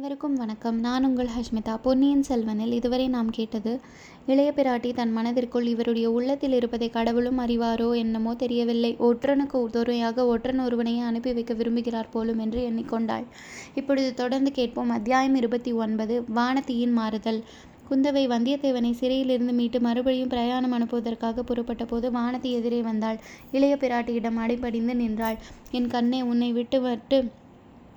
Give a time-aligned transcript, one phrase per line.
[0.00, 0.80] அனைவருக்கும் வணக்கம்.
[0.80, 1.76] நான் உங்கள் ஹஷ்மிதா.
[1.82, 3.80] பொன்னியின் செல்வனில் இதுவரை நாம் கேட்டது
[4.26, 8.96] இளைய பிராட்டி தன் மனதிற்குள் இவருடைய உள்ளத்தில் இருப்பதை கடவுளும் அறிவாரோ என்னமோ தெரியவில்லை.
[8.98, 13.26] ஒற்றனுக்கு துணையாக ஒற்றன் ஒருவனையே அனுப்பி வைக்க விரும்புகிறார் போலும் என்று எண்ணிக்கொண்டாள்.
[13.74, 14.90] இப்பொழுது தொடர்ந்து கேட்போம்.
[14.90, 17.42] அத்தியாயம் இருபத்தி ஒன்பது வானத்தியின் மாறுதல்.
[17.90, 23.20] குந்தவை வந்தியத்தேவனை சிறையிலிருந்து மீட்டு மறுபடியும் பிரயாணம் அனுப்புவதற்காக புறப்பட்ட போது வானதி எதிரே வந்தாள்.
[23.52, 25.38] இளைய பிராட்டியிடம் அடிபடிந்து நின்றாள்.
[25.70, 27.20] என் கண்ணே உன்னை விட்டு விட்டு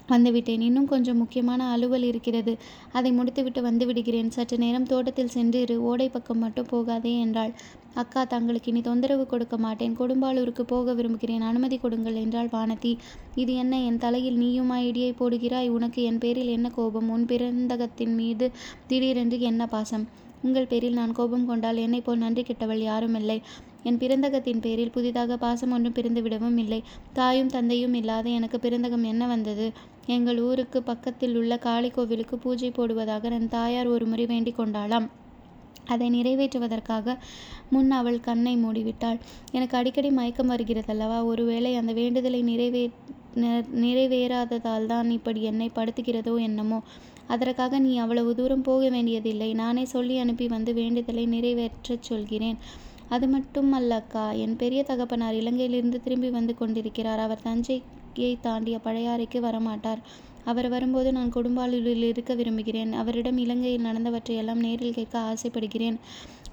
[0.09, 0.61] வந்துவிட்டேன்.
[0.61, 2.57] இன்னும் கொஞ்சம் முக்கியமான அலுவல் இருக்கிறது.
[2.91, 7.53] அதை முடித்துவிட்டு வந்து விடுகிறேன் சற்று நேரம் தோட்டத்தில் சென்று இரு ஓடை பக்கம் மட்டும் போகாதே என்றாள்.
[7.93, 9.95] அக்கா தங்களுக்கு இனி தொந்தரவு கொடுக்க மாட்டேன்.
[9.99, 11.41] கொடும்பாளூருக்கு போக விரும்புகிறேன்.
[11.41, 12.97] அனுமதி கொடுங்கள் என்றாள் வானதி.
[13.35, 13.79] இது என்ன?
[13.79, 15.69] என் தலையில் நீயுமா இடியை போடுகிறாய்?
[15.69, 17.09] உனக்கு என் பேரில் என்ன கோபம்?
[17.09, 18.51] உன் பிறந்தகத்தின் மீது
[18.87, 20.07] திடீரென்று என்ன பாசம்?
[20.41, 23.41] உங்கள் பேரில் நான் கோபம் கொண்டால் என்னை போல் நன்றி கெட்டவள் யாரும் இல்லை.
[23.83, 26.83] என் பிறந்தகத்தின் பேரில் புதிதாக பாசம் ஒன்றும் பிறந்து விடவும் இல்லை.
[27.13, 29.71] தாயும் தந்தையும் இல்லாத எனக்கு பிறந்தகம் என்ன வந்தது?
[30.07, 35.05] எங்கள் ஊருக்கு பக்கத்தில் உள்ள காளி கோவிலுக்கு பூஜை போடுவதாக என் தாயார் ஒரு முறை வேண்டிக் கொண்டாளாம்.
[35.85, 37.15] அதை நிறைவேற்றுவதற்காக
[37.69, 39.19] முன் அவள் கண்ணை மூடிவிட்டாள்.
[39.51, 41.23] எனக்கு அடிக்கடி மயக்கம் வருகிறதல்லவா?
[41.23, 42.83] ஒருவேளை அந்த வேண்டுதலை நிறைவே
[43.83, 46.79] நிறைவேறாததால் தான் இப்படி என்னை படுத்துகிறதோ என்னமோ?
[47.27, 49.49] அதற்காக நீ அவ்வளவு தூரம் போக வேண்டியதில்லை.
[49.53, 52.57] நானே சொல்லி அனுப்பி வந்து வேண்டுதலை நிறைவேற்றச் சொல்கிறேன்.
[53.09, 57.19] அது மட்டுமல்லக்கா என் பெரிய தகப்பனார் இலங்கையிலிருந்து திரும்பி வந்து கொண்டிருக்கிறார்.
[57.19, 57.77] அவர் தஞ்சை
[58.13, 60.01] தஞ்சையை தாண்டிய பழையாறைக்கு வரமாட்டார்.
[60.45, 62.91] அவர் வரும்போது நான் கொடும்பாளூரில் இருக்க விரும்புகிறேன்.
[62.93, 65.97] அவரிடம் இலங்கையில் நடந்தவற்றையெல்லாம் நேரில் கேட்க ஆசைப்படுகிறேன்.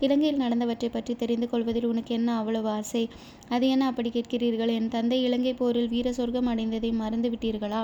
[0.01, 3.09] இலங்கையில் நடந்தவற்றை பற்றி தெரிந்து கொள்வதில் உனக்கு என்ன அவ்வளவு ஆசை?
[3.49, 4.73] அது என்ன அப்படி கேட்கிறீர்கள்?
[4.73, 7.83] என் தந்தை இலங்கை போரில் வீர சொர்க்கம் அடைந்ததை மறந்து விட்டீர்களா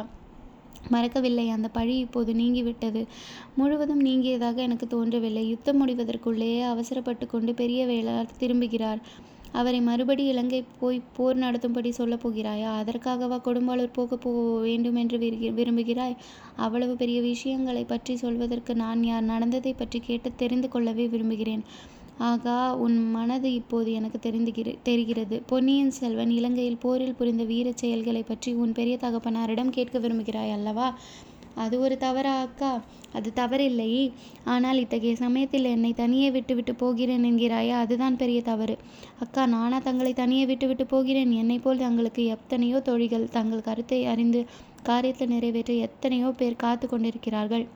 [0.89, 1.47] மறக்கவில்லை.
[1.51, 3.05] அந்த பழி இப்போது நீங்கிவிட்டது.
[3.57, 5.45] முழுவதும் நீங்கியதாக எனக்கு தோன்றவில்லை.
[5.49, 9.01] யுத்தம் முடிவதற்குள்ளேயே அவசரப்பட்டு கொண்டு பெரிய வேளார் திரும்புகிறார்.
[9.53, 12.71] அவரை மறுபடி இலங்கை போய் போர் நடத்தும்படி சொல்லப் போகிறாயா?
[12.81, 15.19] அதற்காகவா கொடும்பாளூர் போக போக வேண்டும் என்று
[15.59, 16.17] விரும்புகிறாய்?
[16.57, 21.65] அவ்வளவு பெரிய விஷயங்களை பற்றி சொல்வதற்கு நான் யார் நடந்ததை பற்றி கேட்டு தெரிந்து கொள்ளவே விரும்புகிறேன்.
[22.19, 25.43] ஆகா உன் மனது இப்போது எனக்கு தெரிந்துகிற தெரிகிறது.
[25.47, 30.87] பொன்னியின் செல்வன் இலங்கையில் போரில் புரிந்த வீரச் செயல்களை பற்றி உன் பெரிய தகப்பனாரிடம் கேட்க விரும்புகிறாய் அல்லவா?
[31.65, 32.71] அது ஒரு தவறா அக்கா?
[33.13, 33.89] அது தவறில்லை.
[34.45, 37.77] ஆனால் இத்தகைய சமயத்தில் என்னை தனியே விட்டுவிட்டு போகிறேன் என்கிறாயா?
[37.85, 38.77] அதுதான் பெரிய தவறு.
[39.19, 41.33] அக்கா நானா தங்களை தனியே விட்டுவிட்டு போகிறேன்?
[41.33, 44.43] என்னை போல் தங்களுக்கு எத்தனையோ தொழிகள் தங்கள் கருத்தை அறிந்து
[44.83, 47.67] காரியத்தை நிறைவேற்ற எத்தனையோ பேர் காத்து கொண்டிருக்கிறார்கள்.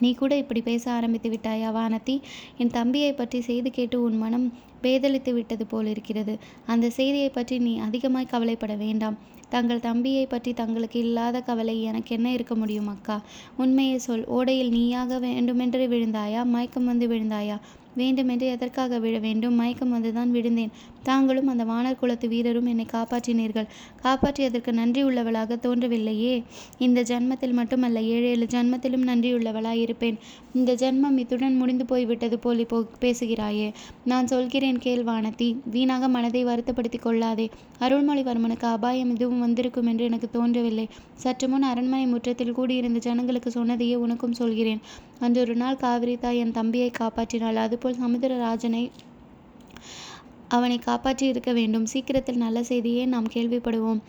[0.00, 2.14] நீ கூட இப்படி பேச ஆரம்பித்து விட்டாயா வானதி?
[2.58, 4.46] என் தம்பியை பற்றி செய்தி கேட்டு உன் மனம்
[4.82, 6.34] பேதலித்து விட்டது போல் இருக்கிறது.
[6.66, 9.18] அந்த செய்தியை பற்றி நீ அதிகமாய் கவலைப்பட வேண்டாம்.
[9.52, 13.16] தங்கள் தம்பியை பற்றி தங்களுக்கு இல்லாத கவலை எனக்கு என்ன இருக்க முடியும் அக்கா?
[13.56, 14.24] உண்மையை சொல்.
[14.38, 16.42] ஓடையில் நீயாக வேண்டுமென்று விழுந்தாயா?
[16.54, 17.58] மயக்கம் வந்து விழுந்தாயா?
[17.96, 19.54] வேண்டுமென்று எதற்காக விழ வேண்டும்?
[19.54, 20.70] மயக்கம் வந்துதான் விழுந்தேன்.
[21.02, 23.68] தாங்களும் அந்த வானர் குலத்து வீரரும் என்னை காப்பாற்றினீர்கள்.
[24.02, 26.34] காப்பாற்றியதற்கு நன்றி உள்ளவளாக தோன்றவில்லையே.
[26.78, 30.16] இந்த ஜென்மத்தில் மட்டுமல்ல ஏழு ஏழு ஜென்மத்திலும் நன்றியுள்ளவளாய் இருப்பேன்
[30.54, 33.68] இந்த ஜென்மம் இத்துடன் முடிந்து போய்விட்டது போல் இப்போ பேசுகிறாயே.
[34.04, 35.50] நான் சொல்கிறேன் கேள் வானதி.
[35.70, 37.46] வீணாக மனதை வருத்தப்படுத்தி கொள்ளாதே.
[37.80, 40.86] அருள்மொழிவர்மனுக்கு அபாயம் எதுவும் வந்திருக்கும் என்று எனக்கு தோன்றவில்லை.
[41.22, 44.82] சற்று முன் அரண்மனை முற்றத்தில் கூடியிருந்த ஜனங்களுக்கு சொன்னதையே உனக்கும் சொல்கிறேன்.
[45.20, 47.60] அன்றொரு நாள் காவிரி தாய் என் தம்பியை காப்பாற்றினாள்.
[47.66, 48.84] அதுபோல் சமுத்திரராஜனை
[50.48, 51.86] அவனை காப்பாற்றி இருக்க வேண்டும்.
[51.86, 54.00] சீக்கிரத்தில் நல்ல செய்தியே நாம் கேள்விப்படுவோம்.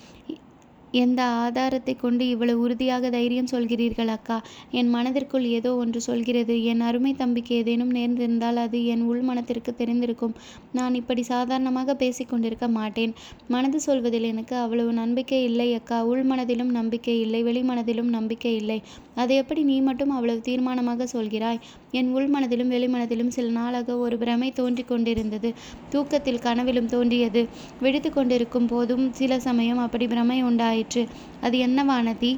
[0.93, 4.37] எந்த ஆதாரத்தை கொண்டு இவ்வளவு உறுதியாக தைரியம் சொல்கிறீர்கள் அக்கா?
[4.71, 6.63] என் மனதிற்குள் ஏதோ ஒன்று சொல்கிறது.
[6.63, 10.35] என் அருமை தம்பிக்கு ஏதேனும் நேர்ந்திருந்தால் அது என் உள் மனத்திற்கு தெரிந்திருக்கும்.
[10.71, 13.13] நான் இப்படி சாதாரணமாக பேசிக் கொண்டிருக்க மாட்டேன்.
[13.47, 15.99] மனது சொல்வதில் எனக்கு அவ்வளவு நம்பிக்கை இல்லை அக்கா.
[16.03, 18.79] உள் மனதிலும் நம்பிக்கை இல்லை வெளிமனதிலும் நம்பிக்கை இல்லை.
[19.15, 21.61] அதை எப்படி நீ மட்டும் அவ்வளவு தீர்மானமாக சொல்கிறாய்?
[21.93, 25.49] என் உள்மனதிலும் வெளிமனதிலும் சில நாளாக ஒரு பிரமை தோன்றிக் கொண்டிருந்தது.
[25.89, 27.41] தூக்கத்தில் கனவிலும் தோன்றியது.
[27.79, 31.03] விழித்து கொண்டிருக்கும் போதும் சில சமயம் அப்படி பிரமை உண்டாயிற்று.
[31.41, 32.31] அது என்னவானதி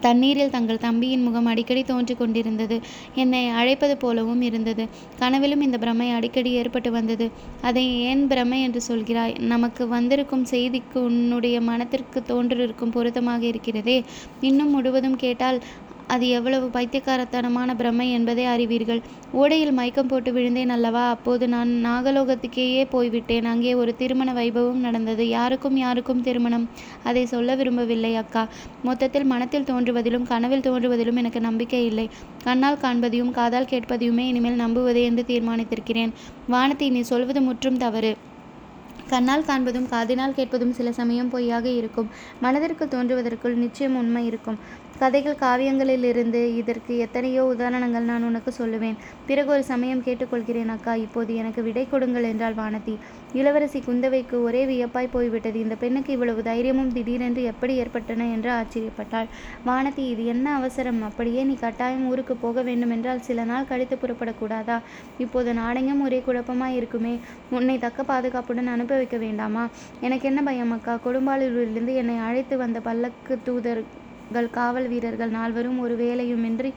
[0.00, 2.76] தண்ணீரில் தங்கள் தம்பியின் முகம் அடிக்கடி தோன்றிக் கொண்டிருந்தது.
[3.14, 4.84] என்னை அழைப்பது போலவும் இருந்தது.
[5.18, 7.26] கனவிலும் இந்த பிரமை அடிக்கடி ஏற்பட்டு வந்தது.
[7.62, 9.38] அதை ஏன் பிரமை என்று சொல்கிறாய்?
[9.44, 13.96] நமக்கு வந்திருக்கும் செய்திக்கு உன்னுடைய மனத்திற்கு தோன்றிருக்கும் பொருத்தமாக இருக்கிறதே.
[14.40, 15.58] இன்னும் முழுவதும் கேட்டால்
[16.08, 19.00] அது எவ்வளவு பைத்தியக்காரத்தனமான பிரமை என்பதை அறிவீர்கள்.
[19.32, 21.08] ஓடையில் மயக்கம் போட்டு விழுந்தேன் அல்லவா?
[21.08, 23.44] அப்போது நான் நாகலோகத்துக்கேயே போய்விட்டேன்.
[23.44, 25.28] அங்கே ஒரு திருமண வைபவம் நடந்தது.
[25.28, 26.68] யாருக்கும் யாருக்கும் திருமணம்?
[27.02, 28.48] அதை சொல்ல விரும்பவில்லை அக்கா.
[28.82, 32.10] மொத்தத்தில் மனத்தில் தோன்றுவதிலும் கனவில் தோன்றுவதிலும் எனக்கு நம்பிக்கை இல்லை.
[32.44, 36.14] கண்ணால் காண்பதையும் காதால் கேட்பதையுமே இனிமேல் நம்புவதே என்று தீர்மானித்திருக்கிறேன்.
[36.46, 38.16] வானத்தை நீ சொல்வது முற்றும் தவறு.
[39.08, 42.08] கண்ணால் காண்பதும் காதினால் கேட்பதும் சில சமயம் பொய்யாக இருக்கும்.
[42.40, 44.58] மனதிற்கு தோன்றுவதற்குள் நிச்சயம் உண்மை இருக்கும்.
[45.00, 48.94] கதைகள் காவியங்களிலிருந்து இதற்கு எத்தனையோ உதாரணங்கள் நான் உனக்கு சொல்லுவேன்.
[49.26, 50.94] பிறகு ஒரு சமயம் கேட்டுக்கொள்கிறேன் அக்கா.
[50.94, 52.94] இப்போது எனக்கு விடை கொடுங்கள் என்றாள் வானதி.
[53.32, 55.58] இளவரசி குந்தவைக்கு ஒரே வியப்பாய் போய்விட்டது.
[55.60, 59.28] இந்த பெண்ணுக்கு இவ்வளவு தைரியமும் திடீரென்று எப்படி ஏற்பட்டன என்று ஆச்சரியப்பட்டாள்.
[59.66, 61.02] வானதி இது என்ன அவசரம்?
[61.02, 64.78] அப்படியே நீ கட்டாயம் ஊருக்கு போக வேண்டுமென்றால் சில நாள் கழித்து புறப்படக்கூடாதா?
[65.18, 67.18] இப்போது நாடெங்கும் ஒரே குழப்பமாய் இருக்குமே.
[67.50, 69.66] உன்னை தக்க பாதுகாப்புடன் அனுப்ப வைக்க வேண்டாமா?
[70.00, 70.98] எனக்கு என்ன பயம் அக்கா?
[71.06, 73.84] கொடும்பாளூரிலிருந்து என்னை அழைத்து வந்த பல்லக்கு தூதர்
[74.28, 76.70] தூதர்கள் காவல் வீரர்கள் நால்வரும் ஒரு வேலையுமின்றி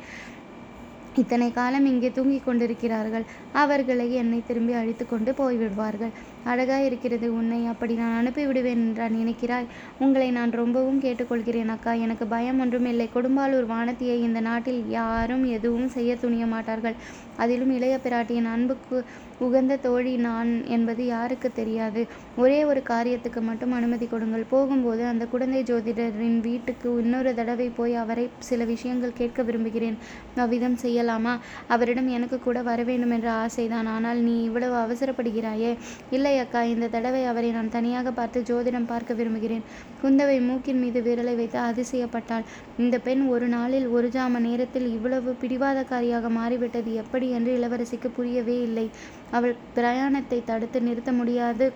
[1.15, 3.25] இத்தனை காலம் இங்கே தூங்கிக் கொண்டிருக்கிறார்கள்.
[3.51, 6.13] அவர்களை என்னை திரும்பி அழைத்து கொண்டு போய்விடுவார்கள்.
[6.45, 7.65] அழகாய் இருக்கிறது உன்னை.
[7.65, 9.65] அப்படி நான் அனுப்பிவிடுவேன் என்றா நினைக்கிறாய்.
[9.99, 11.93] உங்களை நான் ரொம்பவும் கேட்டுக்கொள்கிறேன் அக்கா.
[11.93, 13.09] எனக்கு பயம் ஒன்றும் இல்லை.
[13.15, 16.95] கொடும்பாலூர் வானத்தியை இந்த நாட்டில் யாரும் எதுவும் செய்ய துணிய மாட்டார்கள்.
[17.37, 19.05] அதிலும் இளைய பிராட்டியின் அன்புக்கு
[19.39, 22.07] உகந்த தோழி நான் என்பது யாருக்கு தெரியாது.
[22.35, 24.43] ஒரே ஒரு காரியத்துக்கு மட்டும் அனுமதி கொடுங்கள்.
[24.49, 29.97] போகும்போது அந்த குழந்தை ஜோதிடரின் வீட்டுக்கு இன்னொரு தடவை போய் அவரை சில விஷயங்கள் கேட்க விரும்புகிறேன்.
[30.35, 31.37] அவ்விதம் செய்யலாமா?
[31.67, 33.85] அவரிடம் எனக்கு கூட வர வேண்டும் என்ற ஆசைதான்.
[33.85, 35.77] ஆனால் நீ இவ்வளவு அவசரப்படுகிறாயே.
[36.09, 39.63] இல்லை அக்கா இந்த தடவை அவரை நான் தனியாக பார்த்து ஜோதிடம் பார்க்க விரும்புகிறேன்.
[40.01, 42.47] குந்தவை மூக்கின் மீது விரலை வைத்து அதிசயப்பட்டாள்.
[42.77, 48.87] இந்த பெண் ஒரு நாளில் ஒரு ஜாம நேரத்தில் இவ்வளவு பிடிவாதக்காரியாக மாறிவிட்டது எப்படி என்று இளவரசிக்கு புரியவே இல்லை.
[49.31, 51.67] அவள் பிரயாணத்தை தடுத்து நிறுத்த முடியாது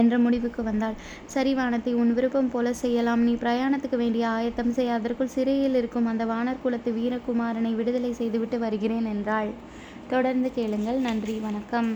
[0.00, 0.96] என்ற முடிவுக்கு வந்தாள்.
[1.26, 3.22] சரி வானத்தை உன் விருப்பம் போல செய்யலாம்.
[3.28, 4.94] நீ பிரயாணத்துக்கு வேண்டிய ஆயத்தம் செய்.
[4.96, 9.50] அதற்குள் சிறையில் இருக்கும் அந்த வானர் குலத்து வீரகுமாரனை விடுதலை செய்துவிட்டு வருகிறேன் என்றாள்.
[10.14, 11.00] தொடர்ந்து கேளுங்கள்.
[11.08, 11.38] நன்றி.
[11.48, 11.90] வணக்கம்.